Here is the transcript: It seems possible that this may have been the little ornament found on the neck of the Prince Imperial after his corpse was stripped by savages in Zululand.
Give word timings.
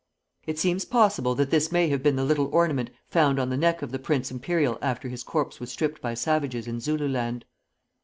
It 0.47 0.57
seems 0.57 0.83
possible 0.83 1.35
that 1.35 1.51
this 1.51 1.71
may 1.71 1.89
have 1.89 2.01
been 2.01 2.15
the 2.15 2.25
little 2.25 2.49
ornament 2.51 2.89
found 3.07 3.37
on 3.39 3.51
the 3.51 3.55
neck 3.55 3.83
of 3.83 3.91
the 3.91 3.99
Prince 3.99 4.31
Imperial 4.31 4.79
after 4.81 5.09
his 5.09 5.21
corpse 5.21 5.59
was 5.59 5.71
stripped 5.71 6.01
by 6.01 6.15
savages 6.15 6.65
in 6.67 6.79
Zululand. 6.79 7.45